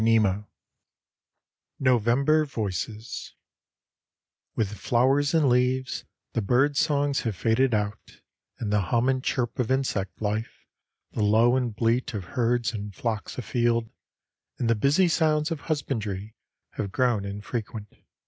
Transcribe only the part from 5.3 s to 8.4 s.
and leaves, the bird songs have faded out,